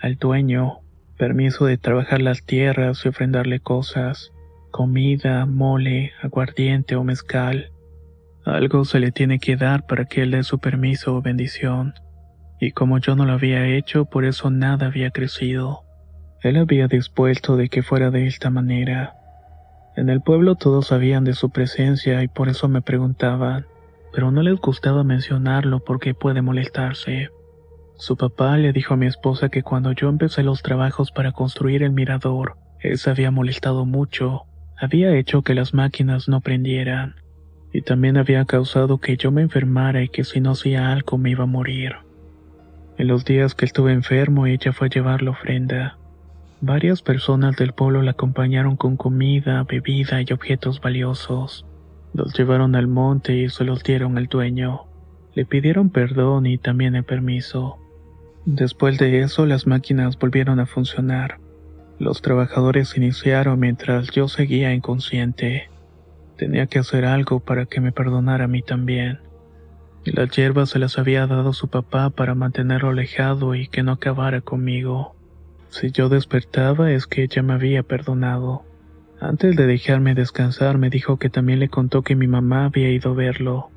al 0.00 0.14
dueño, 0.14 0.82
permiso 1.18 1.64
de 1.64 1.76
trabajar 1.76 2.20
las 2.20 2.44
tierras 2.44 3.04
y 3.04 3.08
ofrendarle 3.08 3.58
cosas, 3.58 4.30
comida, 4.70 5.44
mole, 5.44 6.12
aguardiente 6.22 6.94
o 6.94 7.02
mezcal. 7.02 7.69
Algo 8.44 8.84
se 8.84 9.00
le 9.00 9.12
tiene 9.12 9.38
que 9.38 9.56
dar 9.56 9.86
para 9.86 10.06
que 10.06 10.22
él 10.22 10.30
dé 10.30 10.42
su 10.44 10.58
permiso 10.58 11.14
o 11.14 11.22
bendición. 11.22 11.94
Y 12.58 12.72
como 12.72 12.98
yo 12.98 13.14
no 13.16 13.24
lo 13.24 13.32
había 13.32 13.66
hecho, 13.66 14.06
por 14.06 14.24
eso 14.24 14.50
nada 14.50 14.86
había 14.86 15.10
crecido. 15.10 15.84
Él 16.42 16.56
había 16.56 16.88
dispuesto 16.88 17.56
de 17.56 17.68
que 17.68 17.82
fuera 17.82 18.10
de 18.10 18.26
esta 18.26 18.50
manera. 18.50 19.14
En 19.96 20.08
el 20.08 20.22
pueblo 20.22 20.54
todos 20.54 20.86
sabían 20.86 21.24
de 21.24 21.34
su 21.34 21.50
presencia 21.50 22.22
y 22.22 22.28
por 22.28 22.48
eso 22.48 22.68
me 22.68 22.80
preguntaban, 22.80 23.66
pero 24.12 24.30
no 24.30 24.42
les 24.42 24.58
gustaba 24.58 25.04
mencionarlo 25.04 25.80
porque 25.80 26.14
puede 26.14 26.40
molestarse. 26.40 27.28
Su 27.96 28.16
papá 28.16 28.56
le 28.56 28.72
dijo 28.72 28.94
a 28.94 28.96
mi 28.96 29.06
esposa 29.06 29.50
que 29.50 29.62
cuando 29.62 29.92
yo 29.92 30.08
empecé 30.08 30.42
los 30.42 30.62
trabajos 30.62 31.12
para 31.12 31.32
construir 31.32 31.82
el 31.82 31.92
mirador, 31.92 32.56
él 32.80 32.96
se 32.96 33.10
había 33.10 33.30
molestado 33.30 33.84
mucho, 33.84 34.44
había 34.78 35.14
hecho 35.14 35.42
que 35.42 35.54
las 35.54 35.74
máquinas 35.74 36.26
no 36.26 36.40
prendieran, 36.40 37.16
y 37.72 37.82
también 37.82 38.16
había 38.16 38.44
causado 38.44 38.98
que 38.98 39.16
yo 39.16 39.30
me 39.30 39.42
enfermara 39.42 40.02
y 40.02 40.08
que 40.08 40.24
si 40.24 40.40
no 40.40 40.52
hacía 40.52 40.92
algo 40.92 41.18
me 41.18 41.30
iba 41.30 41.44
a 41.44 41.46
morir. 41.46 41.94
En 42.98 43.06
los 43.06 43.24
días 43.24 43.54
que 43.54 43.64
estuve 43.64 43.92
enfermo 43.92 44.46
ella 44.46 44.72
fue 44.72 44.88
a 44.88 44.90
llevar 44.90 45.22
la 45.22 45.30
ofrenda. 45.30 45.96
Varias 46.60 47.00
personas 47.00 47.56
del 47.56 47.72
pueblo 47.72 48.02
la 48.02 48.10
acompañaron 48.10 48.76
con 48.76 48.98
comida, 48.98 49.64
bebida 49.64 50.20
y 50.20 50.32
objetos 50.32 50.80
valiosos. 50.80 51.64
Los 52.12 52.36
llevaron 52.36 52.74
al 52.74 52.88
monte 52.88 53.36
y 53.36 53.48
se 53.48 53.64
los 53.64 53.82
dieron 53.82 54.18
al 54.18 54.26
dueño. 54.26 54.82
Le 55.34 55.46
pidieron 55.46 55.88
perdón 55.88 56.44
y 56.44 56.58
también 56.58 56.96
el 56.96 57.04
permiso. 57.04 57.78
Después 58.44 58.98
de 58.98 59.20
eso 59.20 59.46
las 59.46 59.66
máquinas 59.66 60.18
volvieron 60.18 60.60
a 60.60 60.66
funcionar. 60.66 61.38
Los 61.98 62.20
trabajadores 62.20 62.96
iniciaron 62.96 63.58
mientras 63.60 64.10
yo 64.10 64.28
seguía 64.28 64.74
inconsciente. 64.74 65.69
Tenía 66.40 66.68
que 66.68 66.78
hacer 66.78 67.04
algo 67.04 67.40
para 67.40 67.66
que 67.66 67.82
me 67.82 67.92
perdonara 67.92 68.44
a 68.44 68.48
mí 68.48 68.62
también. 68.62 69.18
Las 70.06 70.30
hierbas 70.30 70.70
se 70.70 70.78
las 70.78 70.98
había 70.98 71.26
dado 71.26 71.52
su 71.52 71.68
papá 71.68 72.08
para 72.08 72.34
mantenerlo 72.34 72.88
alejado 72.88 73.54
y 73.54 73.68
que 73.68 73.82
no 73.82 73.92
acabara 73.92 74.40
conmigo. 74.40 75.14
Si 75.68 75.90
yo 75.90 76.08
despertaba 76.08 76.92
es 76.92 77.06
que 77.06 77.24
ella 77.24 77.42
me 77.42 77.52
había 77.52 77.82
perdonado. 77.82 78.64
Antes 79.20 79.54
de 79.54 79.66
dejarme 79.66 80.14
descansar 80.14 80.78
me 80.78 80.88
dijo 80.88 81.18
que 81.18 81.28
también 81.28 81.58
le 81.58 81.68
contó 81.68 82.00
que 82.00 82.16
mi 82.16 82.26
mamá 82.26 82.64
había 82.64 82.88
ido 82.88 83.10
a 83.10 83.14
verlo, 83.14 83.68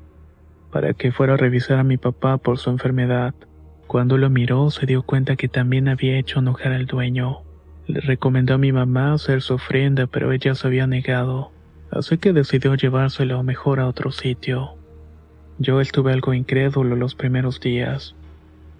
para 0.72 0.94
que 0.94 1.12
fuera 1.12 1.34
a 1.34 1.36
revisar 1.36 1.78
a 1.78 1.84
mi 1.84 1.98
papá 1.98 2.38
por 2.38 2.56
su 2.56 2.70
enfermedad. 2.70 3.34
Cuando 3.86 4.16
lo 4.16 4.30
miró 4.30 4.70
se 4.70 4.86
dio 4.86 5.02
cuenta 5.02 5.36
que 5.36 5.48
también 5.48 5.86
había 5.86 6.18
hecho 6.18 6.38
enojar 6.38 6.72
al 6.72 6.86
dueño. 6.86 7.42
Le 7.86 8.00
recomendó 8.00 8.54
a 8.54 8.58
mi 8.58 8.72
mamá 8.72 9.12
hacer 9.12 9.42
su 9.42 9.52
ofrenda, 9.52 10.06
pero 10.06 10.32
ella 10.32 10.54
se 10.54 10.66
había 10.66 10.86
negado, 10.86 11.52
así 11.94 12.18
que 12.18 12.32
decidió 12.32 12.74
llevárselo 12.74 13.42
mejor 13.42 13.80
a 13.80 13.86
otro 13.86 14.10
sitio. 14.10 14.74
Yo 15.58 15.80
estuve 15.80 16.12
algo 16.12 16.34
incrédulo 16.34 16.96
los 16.96 17.14
primeros 17.14 17.60
días. 17.60 18.16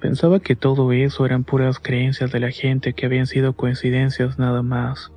Pensaba 0.01 0.41
que 0.41 0.57
todo 0.57 0.93
eso 0.93 1.25
eran 1.25 1.45
puras 1.45 1.79
creencias 1.79 2.33
de 2.33 2.41
la 2.41 2.51
gente 2.51 2.93
que 2.93 3.07
habían 3.07 3.27
sido 3.27 3.55
coincidencias 3.55 4.39
nada 4.39 4.63
más. 4.63 5.13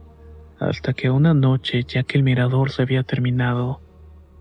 Hasta 0.59 0.93
que 0.93 1.09
una 1.09 1.33
noche, 1.33 1.83
ya 1.83 2.03
que 2.03 2.17
el 2.17 2.23
mirador 2.23 2.71
se 2.71 2.83
había 2.83 3.03
terminado, 3.03 3.81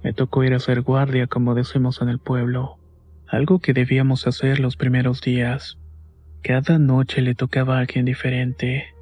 me 0.03 0.13
tocó 0.13 0.45
ir 0.45 0.53
a 0.53 0.57
hacer 0.57 0.83
guardia 0.83 1.27
como 1.27 1.55
decimos 1.55 2.01
en 2.01 2.11
el 2.11 2.19
pueblo, 2.19 2.79
algo 3.27 3.59
que 3.59 3.73
debíamos 3.73 4.27
hacer 4.27 4.61
los 4.61 4.77
primeros 4.77 5.21
días. 5.21 5.79
Cada 6.43 6.79
noche 6.79 7.23
le 7.23 7.35
tocaba 7.35 7.77
a 7.77 7.81
alguien 7.81 8.05
diferente. 8.05 8.95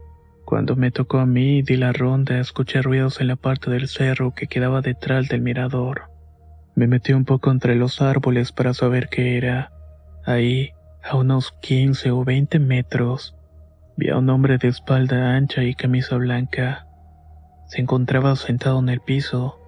Cuando 0.45 0.77
me 0.77 0.91
tocó 0.91 1.19
a 1.19 1.27
mí, 1.27 1.63
di 1.63 1.77
la 1.77 1.93
ronda, 1.93 2.39
escuché 2.39 2.83
ruidos 2.83 3.21
en 3.21 3.29
la 3.29 3.37
parte 3.37 3.71
del 3.71 3.89
cerro 3.89 4.35
que 4.35 4.47
quedaba 4.47 4.83
detrás 4.83 5.29
del 5.29 5.41
mirador. 5.41 6.11
Me 6.75 6.87
metí 6.87 7.13
un 7.13 7.25
poco 7.25 7.51
entre 7.51 7.77
los 7.77 8.03
árboles 8.03 8.53
para 8.53 8.75
saber 8.75 9.09
qué 9.09 9.39
era. 9.39 9.73
Ahí, 10.27 10.73
a 11.03 11.17
unos 11.17 11.53
15 11.63 12.11
o 12.11 12.25
20 12.25 12.59
metros, 12.59 13.35
vi 13.97 14.11
a 14.11 14.19
un 14.19 14.29
hombre 14.29 14.59
de 14.59 14.69
espalda 14.69 15.35
ancha 15.35 15.63
y 15.63 15.75
camisa 15.75 16.17
blanca. 16.17 16.87
Se 17.67 17.81
encontraba 17.81 18.37
sentado 18.37 18.81
en 18.81 18.91
el 18.91 19.01
piso. 19.01 19.59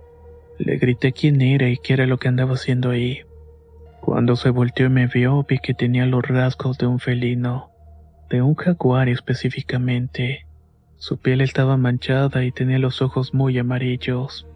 Le 0.59 0.76
grité 0.76 1.12
quién 1.12 1.40
era 1.40 1.68
y 1.68 1.78
qué 1.78 1.95
era 1.95 2.06
lo 2.06 2.18
que 2.18 2.28
andaba 2.28 2.54
haciendo 2.54 2.90
ahí. 2.90 3.21
Cuando 4.00 4.37
se 4.37 4.50
volteó 4.50 4.87
y 4.87 4.90
me 4.90 5.06
vio, 5.06 5.45
vi 5.49 5.59
que 5.59 5.75
tenía 5.75 6.06
los 6.06 6.23
rasgos 6.23 6.76
de 6.78 6.87
un 6.87 6.99
felino, 6.99 7.71
de 8.30 8.42
un 8.42 8.54
jaguar 8.54 9.09
específicamente. 9.09 10.46
Su 10.99 11.19
piel 11.19 11.41
estaba 11.41 11.76
manchada 11.76 12.45
y 12.45 12.53
tenía 12.53 12.79
los 12.79 13.03
ojos 13.03 13.35
muy 13.35 13.59
amarillos. 13.59 14.47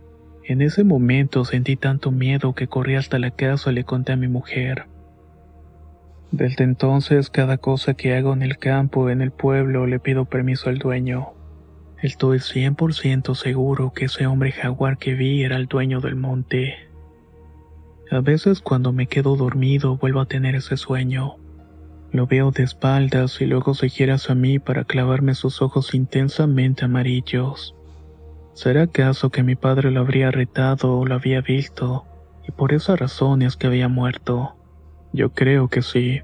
En 0.44 0.62
ese 0.62 0.84
momento 0.84 1.44
sentí 1.44 1.76
tanto 1.76 2.10
miedo 2.10 2.54
que 2.54 2.66
corrí 2.66 2.94
hasta 2.94 3.18
la 3.18 3.30
casa 3.30 3.70
y 3.70 3.74
le 3.74 3.84
conté 3.84 4.12
a 4.12 4.16
mi 4.16 4.26
mujer. 4.26 4.86
Desde 6.32 6.64
entonces, 6.64 7.28
cada 7.28 7.58
cosa 7.58 7.94
que 7.94 8.14
hago 8.14 8.32
en 8.32 8.42
el 8.42 8.56
campo, 8.58 9.10
en 9.10 9.20
el 9.20 9.32
pueblo, 9.32 9.86
le 9.86 9.98
pido 9.98 10.24
permiso 10.24 10.70
al 10.70 10.78
dueño. 10.78 11.34
Estoy 12.02 12.38
100% 12.38 13.34
seguro 13.34 13.92
que 13.92 14.06
ese 14.06 14.26
hombre 14.26 14.52
jaguar 14.52 14.96
que 14.96 15.14
vi 15.14 15.42
era 15.42 15.56
el 15.56 15.66
dueño 15.66 16.00
del 16.00 16.16
monte. 16.16 16.88
A 18.10 18.20
veces 18.20 18.60
cuando 18.60 18.92
me 18.92 19.06
quedo 19.06 19.36
dormido 19.36 19.96
vuelvo 19.98 20.20
a 20.20 20.26
tener 20.26 20.54
ese 20.54 20.76
sueño. 20.76 21.36
Lo 22.12 22.26
veo 22.26 22.50
de 22.50 22.64
espaldas 22.64 23.40
y 23.40 23.46
luego 23.46 23.74
se 23.74 23.88
gira 23.88 24.14
hacia 24.14 24.34
mí 24.34 24.58
para 24.58 24.84
clavarme 24.84 25.34
sus 25.34 25.62
ojos 25.62 25.94
intensamente 25.94 26.84
amarillos. 26.84 27.76
¿Será 28.52 28.82
acaso 28.82 29.30
que 29.30 29.44
mi 29.44 29.54
padre 29.54 29.92
lo 29.92 30.00
habría 30.00 30.32
retado 30.32 30.98
o 30.98 31.06
lo 31.06 31.14
había 31.14 31.40
visto, 31.40 32.04
y 32.46 32.50
por 32.50 32.72
esa 32.72 32.96
razón 32.96 33.42
es 33.42 33.56
que 33.56 33.68
había 33.68 33.88
muerto? 33.88 34.56
Yo 35.12 35.30
creo 35.32 35.68
que 35.68 35.82
sí, 35.82 36.20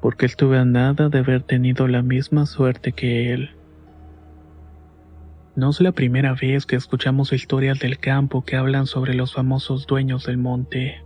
porque 0.00 0.26
estuve 0.26 0.58
a 0.58 0.64
nada 0.64 1.08
de 1.08 1.18
haber 1.18 1.42
tenido 1.42 1.88
la 1.88 2.02
misma 2.02 2.46
suerte 2.46 2.92
que 2.92 3.32
él. 3.32 3.50
No 5.56 5.70
es 5.70 5.80
la 5.80 5.90
primera 5.90 6.34
vez 6.34 6.64
que 6.64 6.76
escuchamos 6.76 7.32
historias 7.32 7.80
del 7.80 7.98
campo 7.98 8.44
que 8.44 8.54
hablan 8.54 8.86
sobre 8.86 9.14
los 9.14 9.34
famosos 9.34 9.88
dueños 9.88 10.26
del 10.26 10.38
monte. 10.38 11.02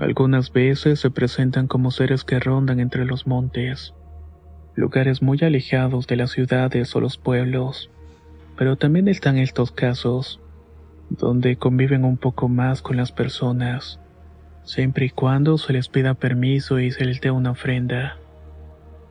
Algunas 0.00 0.50
veces 0.50 0.98
se 0.98 1.10
presentan 1.10 1.66
como 1.66 1.90
seres 1.90 2.24
que 2.24 2.40
rondan 2.40 2.80
entre 2.80 3.04
los 3.04 3.26
montes, 3.26 3.92
lugares 4.74 5.20
muy 5.20 5.38
alejados 5.42 6.06
de 6.06 6.16
las 6.16 6.30
ciudades 6.30 6.96
o 6.96 7.00
los 7.00 7.18
pueblos, 7.18 7.90
pero 8.56 8.76
también 8.76 9.08
están 9.08 9.36
estos 9.36 9.72
casos, 9.72 10.40
donde 11.10 11.56
conviven 11.56 12.06
un 12.06 12.16
poco 12.16 12.48
más 12.48 12.80
con 12.80 12.96
las 12.96 13.12
personas, 13.12 14.00
siempre 14.64 15.04
y 15.04 15.10
cuando 15.10 15.58
se 15.58 15.74
les 15.74 15.88
pida 15.88 16.14
permiso 16.14 16.80
y 16.80 16.90
se 16.92 17.04
les 17.04 17.20
dé 17.20 17.30
una 17.30 17.50
ofrenda. 17.50 18.16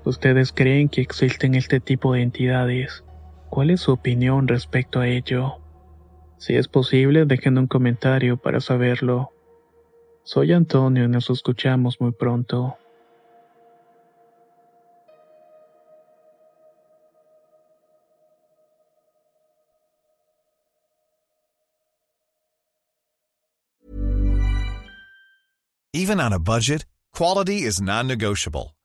¿Ustedes 0.06 0.52
creen 0.52 0.90
que 0.90 1.02
existen 1.02 1.54
este 1.54 1.80
tipo 1.80 2.14
de 2.14 2.24
entidades? 2.24 3.04
¿Cuál 3.52 3.70
es 3.70 3.82
su 3.82 3.92
opinión 3.92 4.48
respecto 4.48 5.02
a 5.02 5.08
ello? 5.08 5.60
Si 6.38 6.56
es 6.56 6.68
posible, 6.68 7.26
dejen 7.26 7.60
un 7.60 7.68
comentario 7.68 8.38
para 8.38 8.60
saberlo. 8.60 9.34
Soy 10.32 10.54
Antonio 10.54 11.06
y 11.06 11.08
nos 11.08 11.28
escuchamos 11.32 12.00
muy 12.00 12.12
pronto. 12.12 12.78
Even 25.96 26.20
on 26.20 26.32
a 26.32 26.38
budget, 26.38 26.86
quality 27.12 27.64
is 27.64 27.82
non-negotiable. 27.82 28.76